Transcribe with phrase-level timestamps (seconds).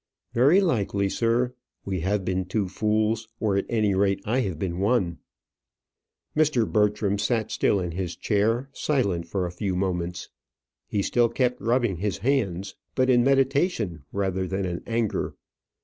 [0.33, 1.53] "Very likely, sir.
[1.85, 5.19] We have been two fools; or, at any rate, I have been one."
[6.35, 6.67] Mr.
[6.67, 10.29] Bertram sat still in his chair, silent for a few moments.
[10.87, 15.35] He still kept rubbing his hands, but in meditation rather than in anger.